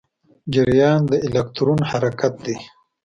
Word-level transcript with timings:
جریان 0.53 0.99
د 1.09 1.13
الکترون 1.25 1.79
حرکت 1.91 2.33
دی. 2.45 2.55